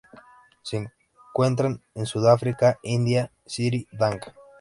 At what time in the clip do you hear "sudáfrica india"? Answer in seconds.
2.07-3.31